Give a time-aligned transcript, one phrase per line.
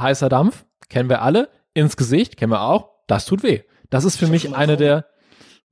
[0.00, 3.62] heißer Dampf, kennen wir alle, ins Gesicht, kennen wir auch, das tut weh.
[3.90, 5.06] Das ist für mich eine der.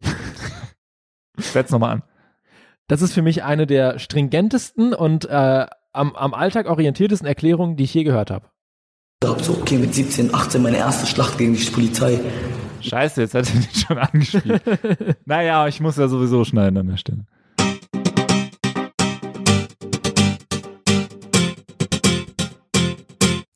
[1.39, 2.03] Setz nochmal an.
[2.89, 7.85] Das ist für mich eine der stringentesten und äh, am, am Alltag orientiertesten Erklärungen, die
[7.85, 8.51] ich je gehört habe.
[9.23, 12.21] So, okay, mit 17, 18 meine erste Schlacht gegen die Polizei.
[12.81, 14.63] Scheiße, jetzt hat er den schon angespielt.
[15.25, 17.27] naja, ich muss ja sowieso schneiden an der Stelle.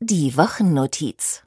[0.09, 1.43] Die Wochennotiz.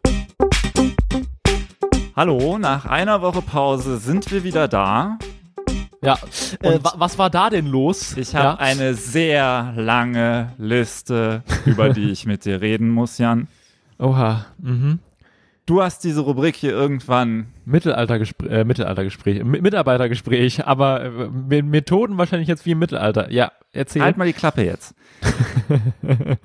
[2.14, 5.18] Hallo, nach einer Woche Pause sind wir wieder da.
[6.02, 6.20] Ja,
[6.62, 8.18] äh, was war da denn los?
[8.18, 8.56] Ich habe ja?
[8.56, 13.48] eine sehr lange Liste, über die ich mit dir reden muss, Jan.
[13.98, 14.48] Oha.
[14.58, 15.00] Mhm.
[15.66, 17.54] Du hast diese Rubrik hier irgendwann.
[17.64, 23.32] Mittelaltergespräch, äh, Mittelaltergespräch, Mitarbeitergespräch, aber äh, Methoden wahrscheinlich jetzt wie im Mittelalter.
[23.32, 24.02] Ja, erzähl.
[24.02, 24.96] Halt mal die Klappe jetzt.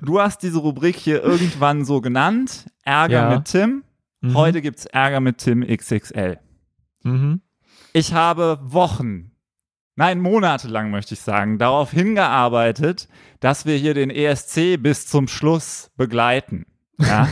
[0.01, 2.65] Du hast diese Rubrik hier irgendwann so genannt.
[2.83, 3.35] Ärger Ja.
[3.35, 3.83] mit Tim.
[4.21, 4.35] Mhm.
[4.35, 6.39] Heute gibt's Ärger mit Tim XXL.
[7.03, 7.41] Mhm.
[7.93, 9.31] Ich habe Wochen,
[9.95, 13.07] nein, monatelang möchte ich sagen, darauf hingearbeitet,
[13.39, 16.65] dass wir hier den ESC bis zum Schluss begleiten.
[16.99, 17.27] Ja?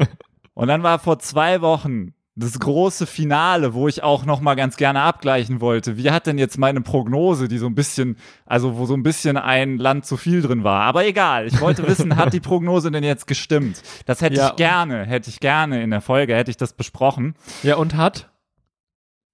[0.54, 4.76] Und dann war vor zwei Wochen das große Finale, wo ich auch noch mal ganz
[4.78, 5.98] gerne abgleichen wollte.
[5.98, 8.16] Wie hat denn jetzt meine Prognose, die so ein bisschen,
[8.46, 10.82] also wo so ein bisschen ein Land zu viel drin war.
[10.84, 13.82] Aber egal, ich wollte wissen, hat die Prognose denn jetzt gestimmt?
[14.06, 14.48] Das hätte Ja.
[14.48, 17.34] ich gerne, hätte ich gerne in der Folge, hätte ich das besprochen.
[17.62, 18.30] Ja, und hat?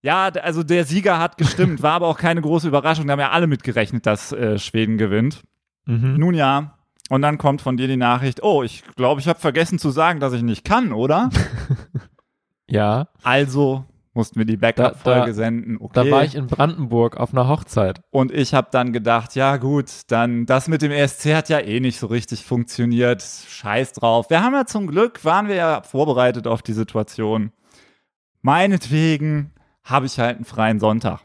[0.02, 3.06] Ja, also der Sieger hat gestimmt, war aber auch keine große Überraschung.
[3.06, 5.42] Da haben ja alle mitgerechnet, dass äh, Schweden gewinnt.
[5.86, 6.16] Mhm.
[6.16, 6.74] Nun ja.
[7.10, 10.18] Und dann kommt von dir die Nachricht, oh, ich glaube, ich habe vergessen zu sagen,
[10.20, 11.30] dass ich nicht kann, oder?
[12.68, 13.84] Ja, Also
[14.18, 15.76] mussten wir die Backup-Folge senden.
[15.80, 15.90] Okay.
[15.94, 18.00] da war ich in Brandenburg auf einer Hochzeit.
[18.10, 21.78] Und ich habe dann gedacht, ja gut, dann das mit dem ESC hat ja eh
[21.78, 23.22] nicht so richtig funktioniert.
[23.22, 24.28] Scheiß drauf.
[24.28, 27.52] Wir haben ja zum Glück, waren wir ja vorbereitet auf die Situation.
[28.42, 29.52] Meinetwegen
[29.84, 31.20] habe ich halt einen freien Sonntag.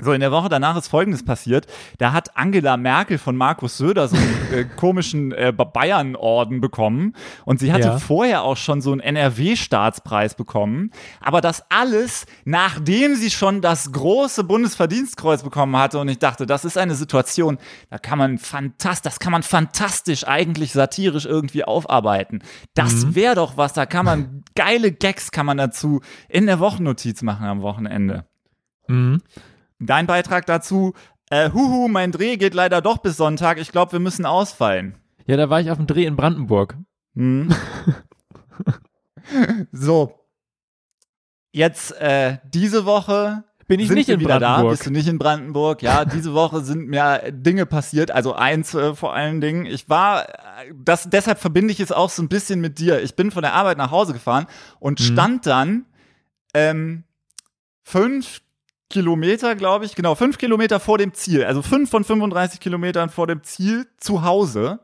[0.00, 1.66] So, in der Woche danach ist Folgendes passiert.
[1.98, 7.14] Da hat Angela Merkel von Markus Söder so einen äh, komischen äh, Bayern-Orden bekommen.
[7.44, 7.98] Und sie hatte Ja.
[7.98, 10.90] vorher auch schon so einen NRW-Staatspreis bekommen.
[11.20, 15.98] Aber das alles, nachdem sie schon das große Bundesverdienstkreuz bekommen hatte.
[15.98, 17.58] Und ich dachte, das ist eine Situation,
[17.90, 22.40] da kann man fantastisch, das kann man fantastisch eigentlich satirisch irgendwie aufarbeiten.
[22.74, 27.22] Das wäre doch was, da kann man geile Gags kann man dazu in der Wochennotiz
[27.22, 28.24] machen am Wochenende.
[28.86, 29.22] Mhm.
[29.80, 30.94] Dein Beitrag dazu,
[31.30, 33.58] äh, huhu, mein Dreh geht leider doch bis Sonntag.
[33.58, 34.96] Ich glaube, wir müssen ausfallen.
[35.26, 36.76] Ja, da war ich auf dem Dreh in Brandenburg.
[37.14, 37.54] Hm.
[39.72, 40.14] so.
[41.52, 44.48] Jetzt äh, diese Woche Bin ich sind nicht in wieder da.
[44.54, 44.72] Brandenburg.
[44.72, 45.82] Bist du nicht in Brandenburg?
[45.82, 48.10] Ja, diese Woche sind mir Dinge passiert.
[48.10, 49.66] Also eins äh, vor allen Dingen.
[49.66, 53.02] Ich war, äh, das, deshalb verbinde ich es auch so ein bisschen mit dir.
[53.02, 54.46] Ich bin von der Arbeit nach Hause gefahren
[54.78, 55.04] und Mhm.
[55.04, 55.86] stand dann
[56.54, 57.04] ähm,
[57.82, 58.40] fünf
[58.90, 63.26] Kilometer, glaube ich, genau, fünf Kilometer vor dem Ziel, also fünf von 35 Kilometern vor
[63.26, 64.80] dem Ziel zu Hause,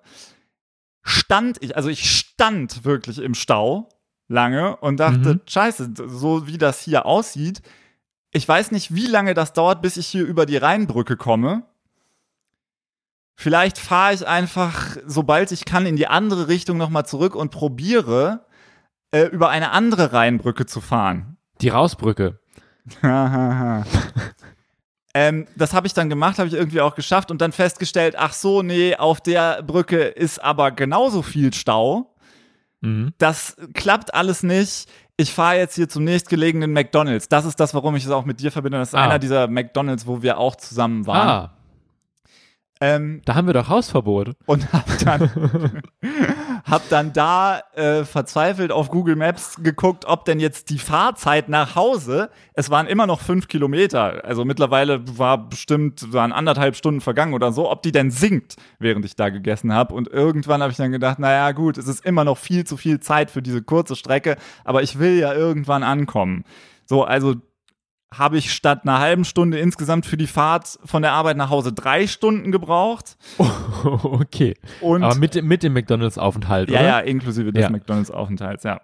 [1.02, 3.88] stand ich, also ich stand wirklich im Stau
[4.28, 5.40] lange und dachte, Mhm.
[5.46, 7.62] scheiße, so wie das hier aussieht,
[8.32, 11.62] ich weiß nicht, wie lange das dauert, bis ich hier über die Rheinbrücke komme.
[13.36, 18.46] Vielleicht fahre ich einfach, sobald ich kann, in die andere Richtung nochmal zurück und probiere,
[19.12, 21.36] äh, über eine andere Rheinbrücke zu fahren.
[21.60, 22.38] Die Rausbrücke.
[25.14, 28.32] ähm, das habe ich dann gemacht, habe ich irgendwie auch geschafft und dann festgestellt, ach
[28.32, 32.14] so, nee, auf der Brücke ist aber genauso viel Stau.
[32.80, 33.12] Mhm.
[33.18, 34.88] Das klappt alles nicht.
[35.16, 37.28] Ich fahre jetzt hier zum nächstgelegenen McDonalds.
[37.28, 38.78] Das ist das, warum ich es auch mit dir verbinde.
[38.78, 39.04] Das ist Ah.
[39.04, 41.28] einer dieser McDonalds, wo wir auch zusammen waren.
[41.28, 41.50] Ah,
[42.80, 44.32] Ähm, da haben wir doch Hausverbot.
[44.46, 45.30] und hab dann,
[46.74, 51.76] hab dann da äh, verzweifelt auf Google Maps geguckt, ob denn jetzt die Fahrzeit nach
[51.76, 57.32] Hause, es waren immer noch fünf Kilometer, also mittlerweile war bestimmt, waren anderthalb Stunden vergangen
[57.32, 59.94] oder so, ob die denn sinkt, während ich da gegessen habe.
[59.94, 62.98] Und irgendwann habe ich dann gedacht, naja gut, es ist immer noch viel zu viel
[62.98, 66.44] Zeit für diese kurze Strecke, aber ich will ja irgendwann ankommen.
[66.86, 67.36] So, also
[68.18, 71.72] habe ich statt einer halben Stunde insgesamt für die Fahrt von der Arbeit nach Hause
[71.72, 73.16] drei Stunden gebraucht.
[73.84, 74.56] okay.
[74.80, 76.88] Und Aber mit, dem- mit dem McDonalds-Aufenthalt, ja, oder?
[76.88, 77.70] ja, inklusive des Ja.
[77.70, 78.80] McDonalds-Aufenthalts, ja.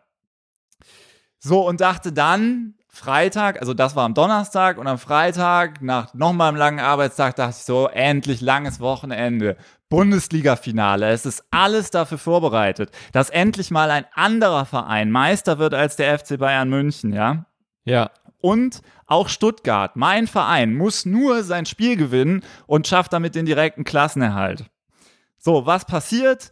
[1.38, 6.48] So, und dachte dann, Freitag, also das war am Donnerstag und am Freitag, nach nochmal
[6.48, 9.56] einem langen Arbeitstag, dachte ich so, endlich langes Wochenende.
[9.88, 11.08] Bundesliga-Finale.
[11.10, 16.18] Es ist alles dafür vorbereitet, dass endlich mal ein anderer Verein Meister wird als der
[16.18, 17.46] FC Bayern München, ja.
[17.84, 18.10] Ja.
[18.40, 23.84] Und auch Stuttgart, mein Verein, muss nur sein Spiel gewinnen und schafft damit den direkten
[23.84, 24.66] Klassenerhalt.
[25.38, 26.50] So, was passiert?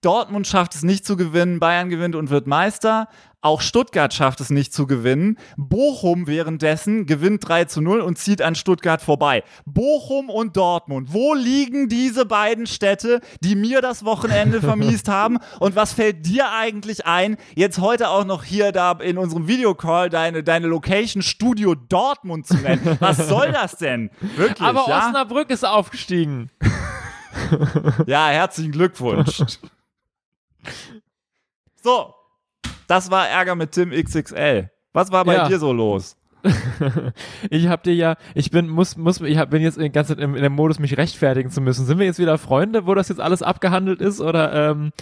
[0.00, 3.08] Dortmund schafft es nicht zu gewinnen, Bayern gewinnt und wird Meister.
[3.44, 5.36] Auch Stuttgart schafft es nicht zu gewinnen.
[5.58, 9.44] Bochum währenddessen gewinnt 3 zu 0 und zieht an Stuttgart vorbei.
[9.66, 11.12] Bochum und Dortmund.
[11.12, 15.40] Wo liegen diese beiden Städte, die mir das Wochenende vermiest haben?
[15.60, 20.08] Und was fällt dir eigentlich ein, jetzt heute auch noch hier da in unserem Videocall
[20.08, 22.96] deine, deine Location Studio Dortmund zu nennen?
[22.98, 24.10] Was soll das denn?
[24.36, 25.08] Wirklich, Aber ja?
[25.08, 26.50] Osnabrück ist aufgestiegen.
[28.06, 29.38] Ja, herzlichen Glückwunsch.
[31.82, 32.14] so,
[32.86, 34.70] das war Ärger mit Tim XXL.
[34.92, 35.48] Was war bei Ja.
[35.48, 36.16] dir so los?
[37.50, 40.22] Ich hab dir ja, ich bin, muss, muss, ich hab, bin jetzt die ganze Zeit
[40.22, 41.86] im, in dem Modus, mich rechtfertigen zu müssen.
[41.86, 44.20] Sind wir jetzt wieder Freunde, wo das jetzt alles abgehandelt ist?
[44.20, 44.92] Oder ähm,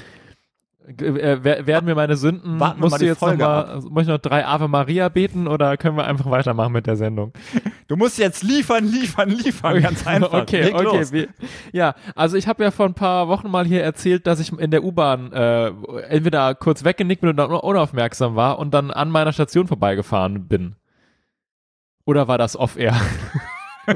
[0.87, 4.03] äh, wer- werden mir meine Sünden, Warten wir musst du jetzt noch Folge mal, muss
[4.03, 7.33] ich noch drei Ave Maria beten oder können wir einfach weitermachen mit der Sendung?
[7.89, 9.83] Du musst jetzt liefern, liefern, liefern.
[9.83, 10.33] Ganz einfach.
[10.33, 10.85] Okay, Leg okay.
[10.85, 11.13] los.
[11.13, 11.29] Wir,
[11.73, 14.71] ja, also ich habe ja vor ein paar Wochen mal hier erzählt, dass ich in
[14.71, 15.67] der U-Bahn äh,
[16.09, 20.77] entweder kurz weggenickt bin oder unaufmerksam war und dann an meiner Station vorbeigefahren bin.
[22.07, 22.97] Oder war das off-air?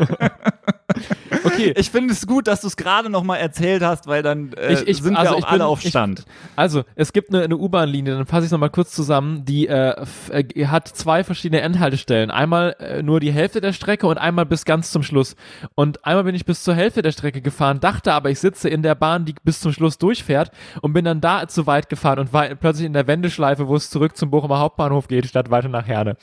[1.45, 4.53] okay, Ich finde es gut, dass du es gerade noch mal erzählt hast, weil dann
[4.55, 6.25] äh, Ich- ich- sind also wir auch ich alle bin- auf ich- Stand.
[6.57, 9.95] also es gibt eine, eine U-Bahn-Linie, dann fasse ich es nochmal kurz zusammen, die äh,
[10.31, 12.31] äh, hat zwei verschiedene Endhaltestellen.
[12.31, 15.37] Einmal äh, nur die Hälfte der Strecke und einmal bis ganz zum Schluss.
[15.75, 18.83] Und einmal bin ich bis zur Hälfte der Strecke gefahren, dachte aber, ich sitze in
[18.83, 20.51] der Bahn, die bis zum Schluss durchfährt
[20.83, 23.91] und bin dann da zu weit gefahren und war plötzlich in der Wendeschleife, wo es
[23.91, 26.17] zurück zum Bochumer Hauptbahnhof geht, statt weiter nach Herne.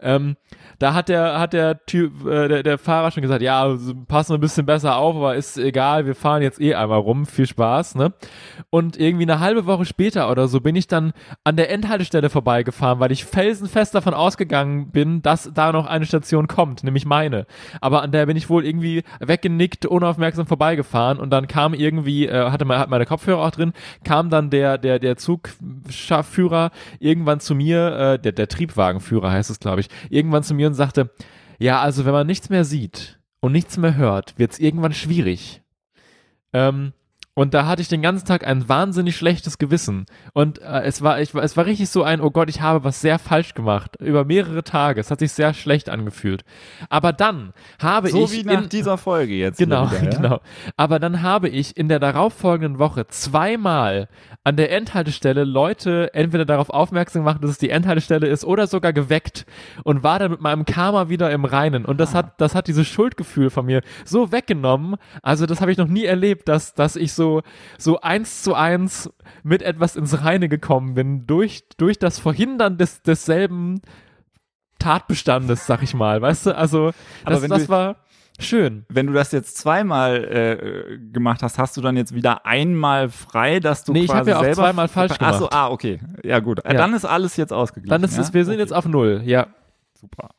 [0.00, 0.36] Ähm,
[0.78, 3.76] da hat der, hat der Typ, äh, der, der Fahrer schon gesagt, ja,
[4.08, 7.46] passen ein bisschen besser auf, aber ist egal, wir fahren jetzt eh einmal rum, viel
[7.46, 8.12] Spaß, ne?
[8.68, 11.12] Und irgendwie eine halbe Woche später oder so bin ich dann
[11.44, 16.46] an der Endhaltestelle vorbeigefahren, weil ich felsenfest davon ausgegangen bin, dass da noch eine Station
[16.46, 17.46] kommt, nämlich meine.
[17.80, 22.50] Aber an der bin ich wohl irgendwie weggenickt, unaufmerksam vorbeigefahren und dann kam irgendwie, äh,
[22.50, 23.72] hatte man, hat meine Kopfhörer auch drin,
[24.04, 29.58] kam dann der, der, der Zugführer irgendwann zu mir, äh, der, der Triebwagenführer heißt es,
[29.58, 31.10] glaube ich, irgendwann zu mir und sagte,
[31.58, 35.62] ja, also wenn man nichts mehr sieht und nichts mehr hört, wird es irgendwann schwierig.
[36.52, 36.92] Ähm,
[37.38, 40.06] und da hatte ich den ganzen Tag ein wahnsinnig schlechtes Gewissen.
[40.32, 43.02] Und äh, es, war, ich, es war richtig so ein, oh Gott, ich habe was
[43.02, 43.96] sehr falsch gemacht.
[44.00, 44.98] Über mehrere Tage.
[45.02, 46.44] Es hat sich sehr schlecht angefühlt.
[46.88, 48.32] Aber dann habe So ich.
[48.32, 49.58] wie nach in, dieser Folge jetzt.
[49.58, 50.10] Genau, wieder, ja?
[50.16, 50.40] genau.
[50.78, 54.08] Aber dann habe ich in der darauffolgenden Woche zweimal
[54.46, 58.92] an der Endhaltestelle Leute entweder darauf aufmerksam gemacht, dass es die Endhaltestelle ist oder sogar
[58.92, 59.44] geweckt
[59.82, 61.84] und war dann mit meinem Karma wieder im Reinen.
[61.84, 61.98] Und Ah.
[61.98, 64.98] das hat, das hat dieses Schuldgefühl von mir so weggenommen.
[65.20, 67.42] Also das habe ich noch nie erlebt, dass, dass ich so,
[67.76, 69.10] so eins zu eins
[69.42, 73.80] mit etwas ins Reine gekommen bin durch, durch das Verhindern des, desselben
[74.78, 76.20] Tatbestandes, sag ich mal.
[76.22, 76.92] Weißt du, also
[77.24, 77.96] Aber das, wenn das du- war
[78.38, 78.84] schön.
[78.88, 83.60] Wenn du das jetzt zweimal äh, gemacht hast, hast du dann jetzt wieder einmal frei,
[83.60, 85.48] dass du Nee, ich quasi hab ja auch selber zweimal falsch gemacht.
[85.52, 86.00] ah, okay.
[86.22, 86.60] Ja, gut.
[86.64, 86.74] Ja.
[86.74, 87.90] Dann ist alles jetzt ausgeglichen.
[87.90, 88.22] Dann ist ja?
[88.22, 88.62] es, wir sind okay.
[88.62, 89.46] jetzt auf Null, ja.
[89.98, 90.30] super.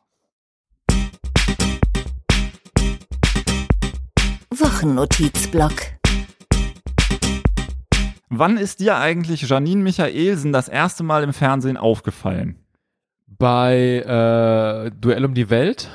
[4.52, 5.74] Wochennotizblock.
[8.30, 12.60] Wann ist dir eigentlich Janine Michaelsen das erste Mal im Fernsehen aufgefallen?
[13.38, 15.90] Bei äh, Duell um die Welt.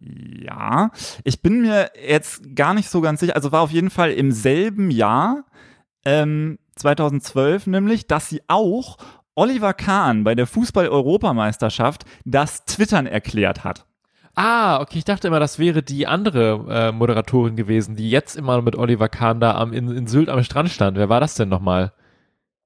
[0.00, 0.90] Ja,
[1.24, 3.36] ich bin mir jetzt gar nicht so ganz sicher.
[3.36, 5.44] Also war auf jeden Fall im selben Jahr,
[6.04, 8.96] ähm, 2012 nämlich, dass sie auch
[9.34, 13.86] Oliver Kahn bei der Fußball-Europameisterschaft das Twittern erklärt hat.
[14.34, 18.62] Ah, okay, ich dachte immer, das wäre die andere äh, Moderatorin gewesen, die jetzt immer
[18.62, 20.96] mit Oliver Kahn da am, in, in Sylt am Strand stand.
[20.96, 21.92] Wer war das denn nochmal?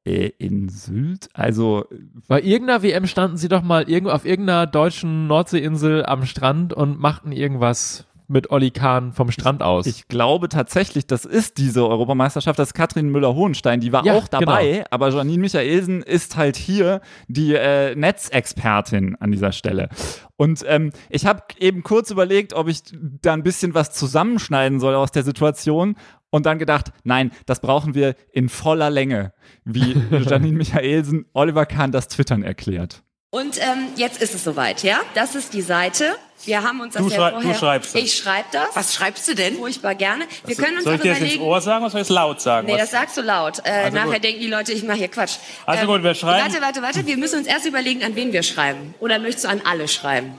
[0.04, 1.28] Äh, in Sylt?
[1.32, 1.86] Also,
[2.26, 6.98] Bei irgendeiner WM standen sie doch mal irgendwo auf irgendeiner deutschen Nordseeinsel am Strand und
[6.98, 9.86] machten irgendwas mit Olli Kahn vom Strand aus.
[9.86, 14.26] ich glaube tatsächlich, das ist diese Europameisterschaft, das ist Katrin Müller-Hohenstein, die war Ja, auch
[14.26, 19.88] dabei, aber Janine Michaelsen ist halt hier die äh, Netzexpertin an dieser Stelle.
[20.36, 24.94] Und ähm, ich habe eben kurz überlegt, ob ich da ein bisschen was zusammenschneiden soll
[24.94, 25.96] aus der Situation
[26.30, 29.34] und dann gedacht, nein, das brauchen wir in voller Länge,
[29.64, 33.02] wie Janine Michaelsen Oliver Kahn das Twittern erklärt.
[33.30, 35.00] Und ähm, jetzt ist es soweit, ja?
[35.14, 36.04] Das ist die Seite.
[36.44, 37.52] Wir haben uns das Du ja schrei- vorher...
[37.52, 38.02] du schreibst das.
[38.02, 38.68] Ich schreibe das.
[38.74, 39.56] Was schreibst du denn?
[39.56, 40.24] Furchtbar gerne.
[40.44, 41.38] Wir können uns Soll ich dir das ins.
[41.38, 42.66] Ohr sagen oder soll ich es laut sagen?
[42.66, 43.58] Nee, Was- das sagst du laut.
[43.64, 44.24] Äh, Also nachher gut.
[44.24, 45.36] denken die Leute, ich mache hier Quatsch.
[45.66, 47.06] Also gut, wir schreiben- Warte, warte, warte.
[47.06, 48.94] Wir müssen uns erst überlegen, an wen wir schreiben.
[49.00, 50.38] Oder möchtest du an alle schreiben?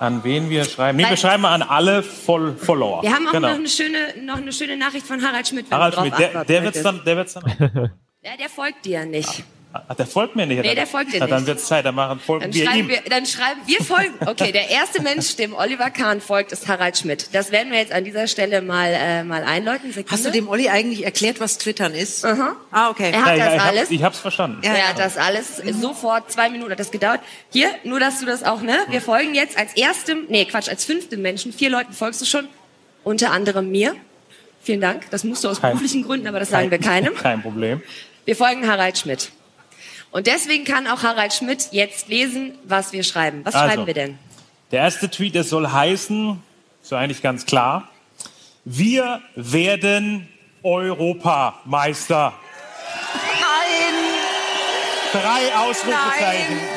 [0.00, 0.96] An wen wir schreiben?
[0.96, 3.02] Nee, Weil- wir schreiben mal an alle Voll Follower.
[3.02, 3.48] Wir haben auch genau.
[3.50, 5.66] noch, eine schöne, noch eine schöne Nachricht von Harald Schmidt.
[5.70, 6.84] Harald Schmidt, der, der wird's möchtest.
[6.84, 7.90] dann, der wird's dann.
[8.24, 9.44] Ja, der folgt dir nicht.
[9.72, 10.60] Ach, der folgt mir nicht.
[10.62, 11.46] Nee, der folgt dir Na, Dann nicht.
[11.46, 12.88] wird es Zeit, dann machen, folgen Dann wir schreiben ihm.
[12.88, 14.14] wir, dann schreiben wir folgen.
[14.26, 17.28] Okay, der erste Mensch, dem Oliver Kahn folgt, ist Harald Schmidt.
[17.32, 19.90] Das werden wir jetzt an dieser Stelle mal, äh, mal einläuten.
[19.92, 20.10] Sekunde.
[20.12, 22.24] Hast du dem Olli eigentlich erklärt, was Twittern ist?
[22.24, 23.10] Ah, okay.
[23.12, 23.90] Er hat Ja, das ich, hab's, alles.
[23.90, 24.60] ich hab's verstanden.
[24.64, 27.20] Ja, Ja, das alles sofort, zwei Minuten hat das gedauert.
[27.50, 28.76] Hier, nur dass du das auch, ne?
[28.88, 31.52] Wir folgen jetzt als erstem, nee, Quatsch, als fünftem Menschen.
[31.52, 32.46] Vier Leuten folgst du schon.
[33.04, 33.96] Unter anderem mir.
[34.62, 35.10] Vielen Dank.
[35.10, 37.14] Das musst du aus Kein- beruflichen Gründen, aber das sagen wir keinem.
[37.16, 37.82] Kein Problem.
[38.24, 39.30] Wir folgen Harald Schmidt.
[40.12, 43.40] Und deswegen kann auch Harald Schmidt jetzt lesen, was wir schreiben.
[43.44, 43.66] Was Also.
[43.68, 44.18] schreiben wir denn?
[44.70, 46.40] Der erste Tweet, der soll heißen,
[46.82, 47.88] so eigentlich ganz klar,
[48.64, 50.28] wir werden
[50.62, 52.32] Europameister.
[53.40, 53.94] Nein,
[55.12, 56.56] Drei Ausrufezeichen.
[56.56, 56.68] nein.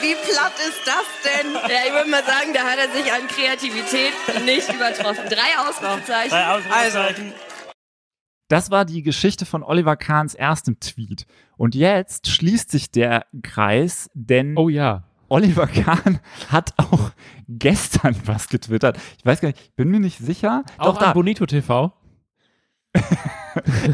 [0.00, 1.04] Wie platt ist das
[1.42, 1.54] denn?
[1.54, 4.12] Ja, ich würde mal sagen, da hat er sich an Kreativität
[4.44, 5.24] nicht übertroffen.
[5.28, 6.30] Drei Ausrufezeichen.
[6.30, 7.32] Drei Ausrufezeichen.
[8.48, 11.26] Das war die Geschichte von Oliver Kahns erstem Tweet.
[11.56, 15.04] Und jetzt schließt sich der Kreis, denn Oh ja.
[15.28, 16.20] Oliver Kahn
[16.50, 17.10] hat auch
[17.48, 18.98] gestern was getwittert.
[19.18, 20.64] Ich weiß gar nicht, ich bin mir nicht sicher.
[20.78, 21.92] Auch Doch, da, an Bonito TV.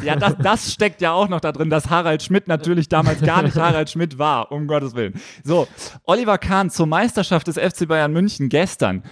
[0.03, 3.43] ja, das, das steckt ja auch noch da drin, dass Harald Schmidt natürlich damals gar
[3.43, 5.15] nicht Harald Schmidt war, um Gottes Willen.
[5.43, 5.67] So,
[6.05, 9.03] Oliver Kahn zur Meisterschaft des FC Bayern München gestern.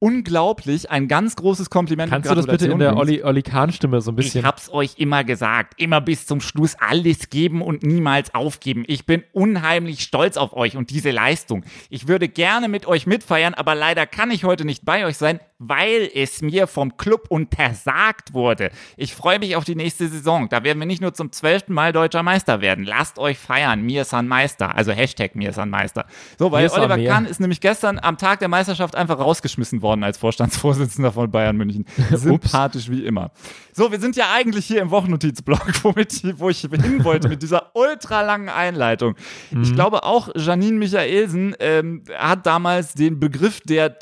[0.00, 2.12] Unglaublich, ein ganz großes Kompliment.
[2.12, 2.96] Kannst du das bitte in der.
[2.96, 4.40] Olli, Olli Kahn-Stimme so ein bisschen?
[4.40, 5.74] Ich hab's euch immer gesagt.
[5.76, 8.84] Immer bis zum Schluss alles geben und niemals aufgeben.
[8.86, 11.64] Ich bin unheimlich stolz auf euch und diese Leistung.
[11.90, 15.40] Ich würde gerne mit euch mitfeiern, aber leider kann ich heute nicht bei euch sein,
[15.58, 18.70] weil es mir vom Club untersagt wurde.
[18.96, 20.48] Ich freue mich auf die nächste Saison.
[20.48, 22.84] Da werden wir nicht nur zum zwölften Mal deutscher Meister werden.
[22.84, 23.82] Lasst euch feiern.
[23.82, 24.76] Mir san Meister.
[24.76, 26.06] Also Hashtag mir san Meister.
[26.38, 26.98] So, weil Oliver.
[26.98, 31.56] Kahn ist nämlich gestern am Tag der Meisterschaft einfach rausgeschmissen worden als Vorstandsvorsitzender von Bayern
[31.56, 31.86] München.
[32.12, 33.32] Sympathisch wie immer.
[33.72, 37.74] So, wir sind ja eigentlich hier im Wochennotizblock, womit, wo ich hin wollte mit dieser
[37.74, 39.16] ultralangen Einleitung.
[39.62, 43.98] Ich glaube auch Janine Michaelsen ähm, hat damals den Begriff der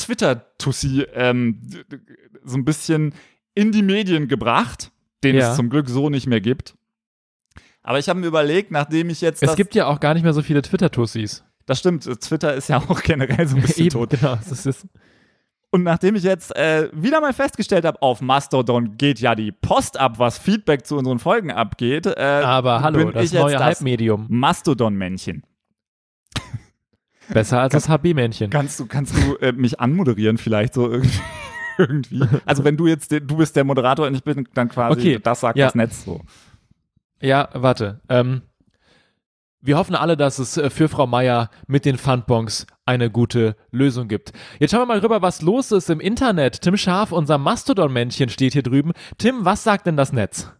[0.59, 1.61] Twitter-Tussi ähm,
[2.45, 3.15] so ein bisschen
[3.55, 4.91] in die Medien gebracht,
[5.25, 5.51] den Ja.
[5.51, 6.75] es zum Glück so nicht mehr gibt.
[7.83, 10.33] Aber ich habe mir überlegt, nachdem ich jetzt Es gibt ja auch gar nicht mehr
[10.33, 11.45] so viele Twitter-Tussis.
[11.67, 14.11] das stimmt, Twitter ist ja auch generell so ein bisschen tot.
[14.11, 14.37] genau.
[14.37, 14.87] Das ist,
[15.71, 19.99] Und nachdem ich jetzt äh, wieder mal festgestellt habe, auf Mastodon geht ja die Post
[19.99, 22.07] ab, was Feedback zu unseren Folgen abgeht.
[22.07, 24.27] Äh, aber hallo, bin das ich neue Halbmedium.
[24.29, 25.43] Mastodon-Männchen.
[27.29, 28.51] Besser als das HB-Männchen.
[28.51, 31.21] Kannst du, kannst du äh, mich anmoderieren vielleicht so irgendwie?
[31.79, 32.23] irgendwie?
[32.45, 35.19] Also wenn du jetzt, der- du bist der Moderator und ich bin dann quasi, Okay,
[35.23, 35.67] das sagt ja.
[35.67, 36.21] das Netz so.
[37.21, 38.01] Ja, warte.
[38.09, 38.43] Ähm,
[39.61, 44.07] wir hoffen alle, dass es äh, für Frau Meier mit den Pfandbons eine gute Lösung
[44.07, 44.33] gibt.
[44.61, 46.61] Jetzt schauen wir mal rüber, was los ist im Internet.
[46.61, 48.93] Tim Scharf, unser Mastodon-Männchen, steht hier drüben.
[49.19, 50.53] Tim, was sagt denn das Netz?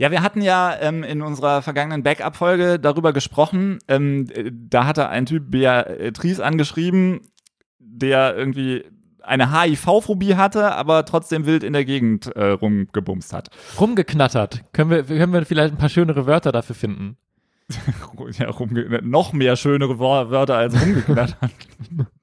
[0.00, 3.80] Ja, wir hatten ja ähm, in unserer vergangenen Backup-Folge darüber gesprochen.
[3.86, 7.20] Ähm, äh, da hatte ein Typ Beatrice angeschrieben,
[7.78, 8.86] der irgendwie
[9.20, 13.50] eine HIV-Phobie hatte, aber trotzdem wild in der Gegend äh, rumgebumst hat.
[13.78, 14.64] Rumgeknattert.
[14.72, 17.18] Können wir, können wir vielleicht ein paar schönere Wörter dafür finden?
[18.38, 21.52] Ja, rumge noch mehr schönere Wörter als rumgeknattert.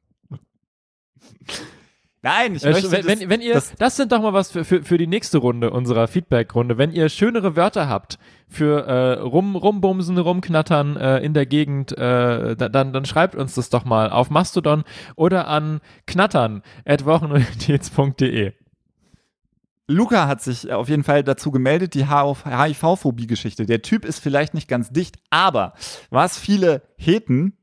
[2.24, 4.52] Nein, ich Äh, möchte wenn, das, wenn, wenn ihr, das, das, sind doch mal was
[4.52, 6.78] für, für, für die nächste Runde unserer Feedback-Runde.
[6.78, 8.18] Wenn ihr schönere Wörter habt
[8.50, 13.54] für äh, rum, rumbumsen, rumknattern äh, in der Gegend, äh, da- dann, dann schreibt uns
[13.56, 14.84] das doch mal auf Mastodon
[15.16, 18.54] oder an knattern at wochennotiz.de.
[19.90, 23.66] Luca hat sich auf jeden Fall dazu gemeldet, die HIV-Phobie-Geschichte.
[23.66, 25.74] Der Typ ist vielleicht nicht ganz dicht, aber
[26.10, 27.57] was viele Heten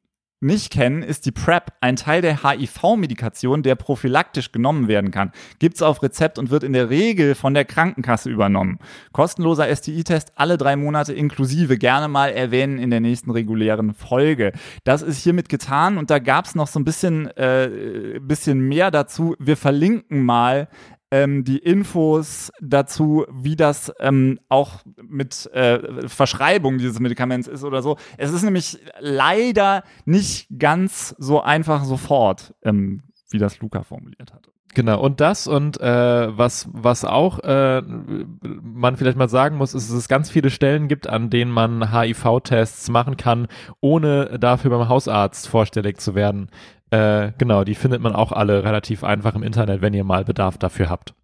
[0.45, 5.33] nicht kennen, ist die PrEP, ein Teil der HIV-Medikation, der prophylaktisch genommen werden kann.
[5.59, 8.79] Gibt's auf Rezept und wird in der Regel von der Krankenkasse übernommen.
[9.13, 14.53] Kostenloser STI-Test alle drei Monate inklusive, gerne mal erwähnen in der nächsten regulären Folge.
[14.85, 19.35] Das ist hiermit getan und da gab's noch so ein bisschen, äh, bisschen mehr dazu.
[19.39, 20.69] Wir verlinken mal
[21.15, 27.83] ähm, die Infos dazu, wie das ähm, auch mit äh, Verschreibung dieses Medikaments ist oder
[27.83, 27.99] so.
[28.19, 34.51] Es ist nämlich leider nicht ganz so einfach sofort, ähm, wie das Luca formuliert hat.
[34.75, 39.91] Genau, und das und äh, was, was auch äh, man vielleicht mal sagen muss, ist,
[39.91, 43.47] dass es ganz viele Stellen gibt, an denen man HIV-Tests machen kann,
[43.81, 46.51] ohne dafür beim Hausarzt vorstellig zu werden.
[46.95, 50.59] Äh, genau, die findet man auch alle relativ einfach im Internet, wenn ihr mal Bedarf
[50.59, 51.15] dafür habt.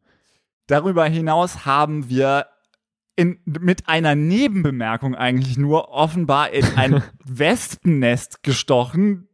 [0.67, 2.47] Darüber hinaus haben wir
[3.15, 9.29] in, mit einer Nebenbemerkung eigentlich nur offenbar in ein Wespennest gestochen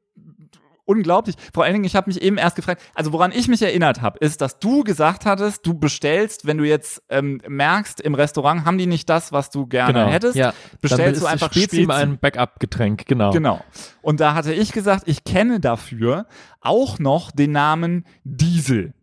[0.87, 1.37] unglaublich.
[1.53, 4.19] Vor allen Dingen, ich habe mich eben erst gefragt, also woran ich mich erinnert habe,
[4.21, 8.79] ist, dass du gesagt hattest, du bestellst, wenn du jetzt ähm, merkst, im Restaurant haben
[8.79, 10.11] die nicht das, was du gerne Genau.
[10.11, 10.55] hättest, ja.
[10.81, 11.91] bestellst du einfach Spezi Spezi.
[11.93, 13.33] ein Backup-Getränk, genau.
[13.33, 13.61] Genau.
[14.01, 16.27] Und da hatte ich gesagt, ich kenne dafür
[16.61, 18.95] auch noch den Namen Diesel.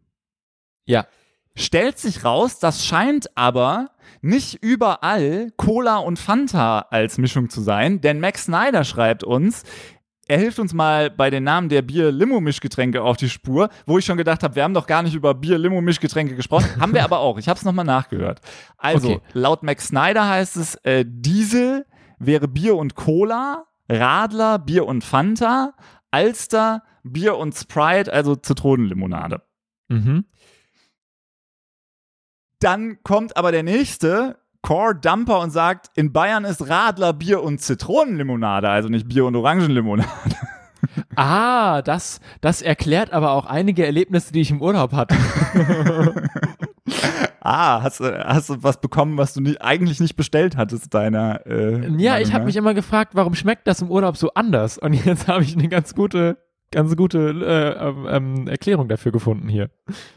[0.85, 1.05] Ja.
[1.55, 8.01] Stellt sich raus, das scheint aber nicht überall Cola und Fanta als Mischung zu sein,
[8.01, 9.63] denn Max Snyder schreibt uns,
[10.27, 14.17] er hilft uns mal bei den Namen der Bier-Limo-Mischgetränke auf die Spur, wo ich schon
[14.17, 16.69] gedacht habe, wir haben doch gar nicht über Bier-Limo-Mischgetränke gesprochen.
[16.79, 17.37] haben wir aber auch.
[17.37, 18.39] Ich habe es nochmal nachgehört.
[18.77, 19.21] Also, Okay.
[19.33, 21.85] laut Max Snyder heißt es, äh, Diesel
[22.19, 25.73] wäre Bier und Cola, Radler, Bier und Fanta,
[26.11, 29.41] Alster, Bier und Sprite, also Zitronenlimonade.
[29.89, 30.25] Mhm.
[32.59, 37.59] Dann kommt aber der nächste, Core Dumper, und sagt, in Bayern ist Radler Bier und
[37.61, 40.09] Zitronenlimonade, also nicht Bier und Orangenlimonade.
[41.15, 45.15] Ah, das, das erklärt aber auch einige Erlebnisse, die ich im Urlaub hatte.
[47.45, 51.45] Ah, hast, du- hast du was bekommen, was du nie, eigentlich nicht bestellt hattest, deiner.
[51.45, 54.77] Äh, Ja, Meinung ich habe mich immer gefragt, warum schmeckt das im Urlaub so anders?
[54.77, 56.37] Und jetzt habe ich eine ganz gute,
[56.73, 59.69] ganz gute äh, ähm, ähm, Erklärung dafür gefunden hier.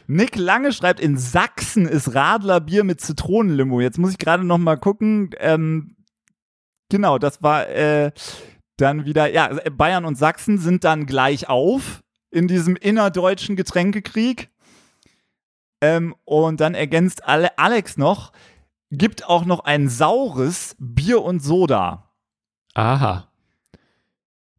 [0.07, 3.79] Nick Lange schreibt, in Sachsen ist Radler Bier mit Zitronenlimo.
[3.79, 5.29] Jetzt muss ich gerade noch mal gucken.
[5.37, 5.95] Ähm,
[6.89, 8.11] genau, das war äh,
[8.75, 14.49] dann wieder, ja, äh, Bayern und Sachsen sind dann gleich auf in diesem innerdeutschen Getränkekrieg.
[15.79, 18.31] Ähm, und dann ergänzt Ale Alex noch,
[18.89, 22.11] gibt auch noch ein saures Bier und Soda.
[22.73, 23.31] Aha.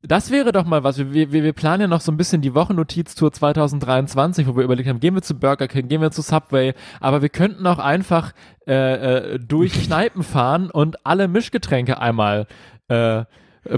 [0.03, 0.99] Das wäre doch mal was.
[0.99, 4.89] Wir, wir, wir planen ja noch so ein bisschen die Wochennotiztour 2023, wo wir überlegt
[4.89, 8.33] haben, gehen wir zu Burger King, gehen wir zu Subway, aber wir könnten auch einfach
[8.69, 12.47] äh, äh, durch Kneipen fahren und alle Mischgetränke einmal
[12.89, 13.25] äh, äh,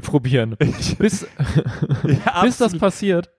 [0.03, 0.57] probieren.
[0.99, 1.27] Bis,
[2.27, 3.31] Ja, bis das passiert.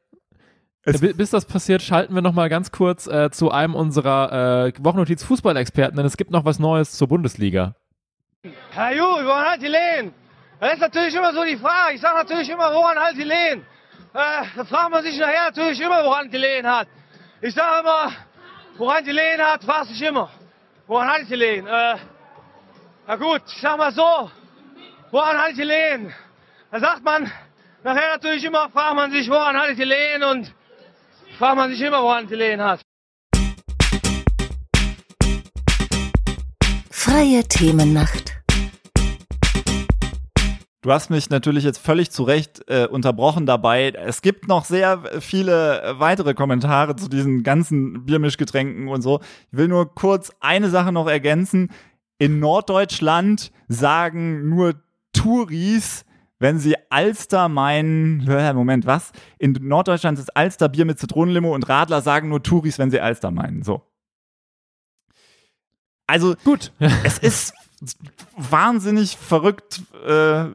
[0.84, 4.66] Es- Bi- Bis das passiert, schalten wir noch mal ganz kurz äh, zu einem unserer
[4.66, 7.76] äh, Wochennotiz Fußballexperten, denn es gibt noch was Neues zur Bundesliga.
[8.72, 9.04] Herr Ju,
[9.62, 10.14] die Lehen?
[10.62, 11.96] Das ist natürlich immer so die Frage.
[11.96, 13.66] Ich sage natürlich immer, woran halt die Lehen?
[14.14, 16.88] Äh, da fragt man sich nachher natürlich immer, woran die Lehen hat.
[17.42, 18.12] Ich sage immer,
[18.78, 20.30] woran die Lehen hat, fragt sich immer.
[20.86, 21.66] Woran halt die Lehen?
[21.66, 21.96] Äh,
[23.08, 24.30] na gut, ich sag mal so,
[25.10, 26.14] woran halt die Lehen?
[26.70, 27.32] Da sagt man,
[27.84, 30.54] nachher natürlich immer, fragt man sich, woran halt die Lehen und
[31.40, 32.82] fragt man sich immer, woran die Lehen hat.
[36.92, 38.21] Freie Themennacht.
[40.82, 43.92] Du hast mich natürlich jetzt völlig zu Recht äh, unterbrochen dabei.
[43.92, 49.20] Es gibt noch sehr viele äh, weitere Kommentare zu diesen ganzen Biermischgetränken und so.
[49.52, 51.70] Ich will nur kurz eine Sache noch ergänzen.
[52.18, 54.74] In Norddeutschland sagen nur
[55.14, 56.04] Touris,
[56.40, 59.12] wenn sie Alster meinen, Hör, Moment, was?
[59.38, 63.30] In Norddeutschland ist Alster Bier mit Zitronenlimo und Radler sagen nur Touris, wenn sie Alster
[63.30, 63.62] meinen.
[63.62, 63.84] So.
[66.08, 66.72] Also, Gut.
[67.04, 67.54] es ist
[68.36, 70.46] wahnsinnig verrückt, äh,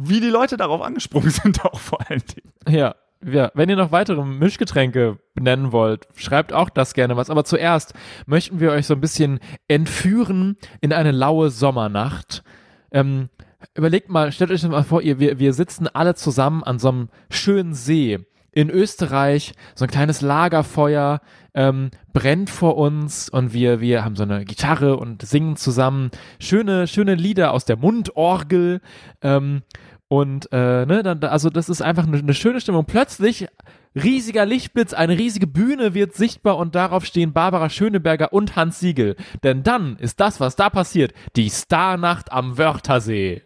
[0.00, 2.52] wie die Leute darauf angesprungen sind, auch vor allen Dingen.
[2.68, 2.94] Ja,
[3.26, 7.30] ja, wenn ihr noch weitere Mischgetränke benennen wollt, schreibt auch das gerne was.
[7.30, 7.94] Aber zuerst
[8.26, 12.44] möchten wir euch so ein bisschen entführen in eine laue Sommernacht.
[12.92, 13.28] Ähm,
[13.74, 17.08] überlegt mal, stellt euch mal vor, ihr, wir, wir sitzen alle zusammen an so einem
[17.28, 18.20] schönen See
[18.52, 21.20] in Österreich, so ein kleines Lagerfeuer
[21.54, 26.86] ähm, brennt vor uns und wir, wir haben so eine Gitarre und singen zusammen schöne,
[26.86, 28.80] schöne Lieder aus der Mundorgel.
[29.22, 29.62] Ähm,
[30.08, 32.86] und äh, ne, dann, also das ist einfach eine, eine schöne Stimmung.
[32.86, 33.46] Plötzlich
[33.94, 39.16] riesiger Lichtblitz, eine riesige Bühne wird sichtbar und darauf stehen Barbara Schöneberger und Hans Siegel.
[39.42, 43.42] Denn dann ist das, was da passiert, die Starnacht am Wörthersee.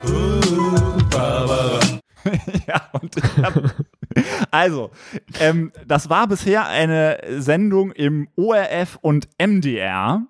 [2.66, 3.74] ja, und ich hab,
[4.50, 4.90] also,
[5.38, 10.22] ähm, das war bisher eine Sendung im ORF und MDR.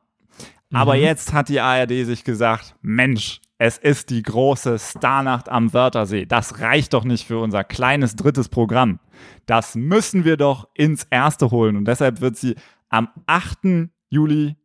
[0.72, 6.26] Aber jetzt hat die ARD sich gesagt, Mensch, es ist die große Starnacht am Wörthersee.
[6.26, 9.00] Das reicht doch nicht für unser kleines drittes Programm.
[9.46, 11.76] Das müssen wir doch ins erste holen.
[11.76, 12.56] Und deshalb wird sie
[12.90, 13.88] am 8.
[14.10, 14.56] Juli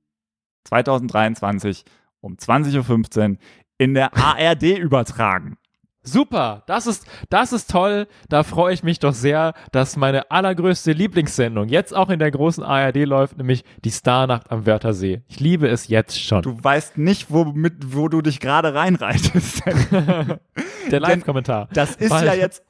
[0.65, 1.85] 2023
[2.19, 3.37] um 20.15 Uhr
[3.77, 5.57] in der ARD übertragen.
[6.03, 8.07] Super, das ist, das ist toll.
[8.27, 12.63] Da freue ich mich doch sehr, dass meine allergrößte Lieblingssendung jetzt auch in der großen
[12.63, 15.21] ARD läuft, nämlich die Starnacht am Wörthersee.
[15.27, 16.41] Ich liebe es jetzt schon.
[16.41, 19.61] Du weißt nicht, womit, wo du dich gerade reinreitest.
[20.91, 21.67] der Live-Kommentar.
[21.73, 22.25] Das ist Bald.
[22.25, 22.63] ja jetzt.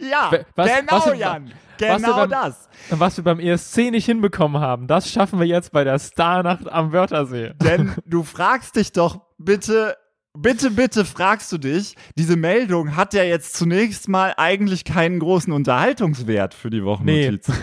[0.00, 1.52] ja, Was- genau, was wir- Jan.
[1.78, 2.68] Genau beim- das.
[2.90, 6.90] Was wir beim ESC nicht hinbekommen haben, das schaffen wir jetzt bei der Starnacht am
[6.92, 7.52] Wörthersee.
[7.62, 9.96] Denn du fragst dich doch bitte,
[10.40, 15.52] bitte, bitte fragst du dich, diese Meldung hat ja jetzt zunächst mal eigentlich keinen großen
[15.52, 17.50] Unterhaltungswert für die Wochennotiz.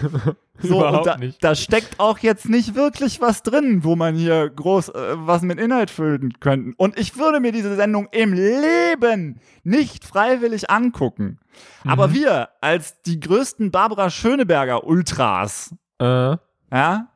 [0.62, 1.44] So, Überhaupt und da, nicht.
[1.44, 5.60] da steckt auch jetzt nicht wirklich was drin, wo man hier groß äh, was mit
[5.60, 6.74] Inhalt füllen könnte.
[6.78, 11.40] Und ich würde mir diese Sendung im Leben nicht freiwillig angucken.
[11.86, 16.38] Aber wir als die größten Barbara Schöneberger Ultras, Äh,
[16.72, 17.10] ja,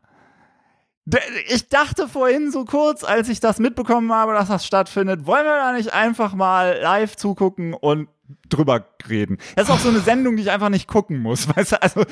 [1.48, 5.56] ich dachte vorhin so kurz, als ich das mitbekommen habe, dass das stattfindet, wollen wir
[5.58, 8.10] da nicht einfach mal live zugucken und
[8.50, 9.38] drüber reden?
[9.56, 11.48] Das ist auch so eine Sendung, die ich einfach nicht gucken muss.
[11.56, 12.06] Weißt du, also